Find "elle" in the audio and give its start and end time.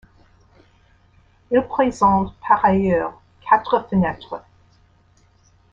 1.51-1.67